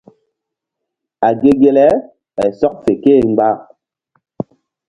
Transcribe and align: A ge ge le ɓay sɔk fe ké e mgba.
A 1.27 1.29
ge 1.41 1.51
ge 1.61 1.69
le 1.77 1.85
ɓay 2.35 2.51
sɔk 2.59 2.73
fe 2.83 2.91
ké 3.03 3.11
e 3.21 3.25
mgba. 3.29 3.47